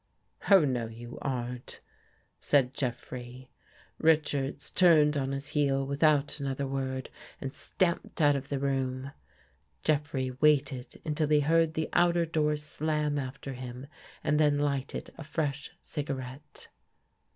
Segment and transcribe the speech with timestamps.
[0.49, 1.79] "Oh, no, you aren't,"
[2.39, 3.51] said Jeffrey.
[3.99, 9.11] Richards turned on his heel without another word and stamped out of the room.
[9.11, 13.85] 148 AN ESCAPE Jeffrey waited until he heard the outer door slam after him,
[14.23, 16.69] then lighted a fresh cigarette.